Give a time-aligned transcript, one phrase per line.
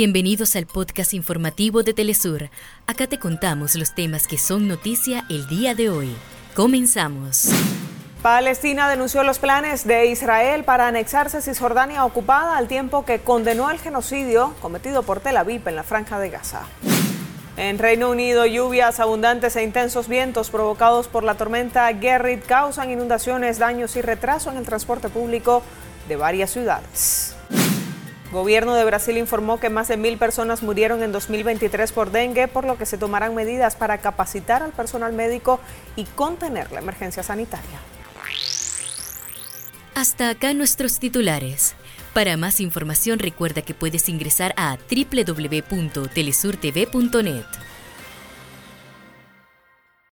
[0.00, 2.50] Bienvenidos al podcast informativo de Telesur.
[2.86, 6.14] Acá te contamos los temas que son noticia el día de hoy.
[6.54, 7.48] Comenzamos.
[8.22, 13.80] Palestina denunció los planes de Israel para anexarse Cisjordania ocupada al tiempo que condenó el
[13.80, 16.62] genocidio cometido por Tel Aviv en la franja de Gaza.
[17.56, 23.58] En Reino Unido, lluvias abundantes e intensos vientos provocados por la tormenta Gerrit causan inundaciones,
[23.58, 25.64] daños y retraso en el transporte público
[26.06, 27.27] de varias ciudades.
[28.32, 32.64] Gobierno de Brasil informó que más de mil personas murieron en 2023 por dengue, por
[32.64, 35.60] lo que se tomarán medidas para capacitar al personal médico
[35.96, 37.80] y contener la emergencia sanitaria.
[39.94, 41.74] Hasta acá nuestros titulares.
[42.12, 47.67] Para más información recuerda que puedes ingresar a www.telesurtv.net.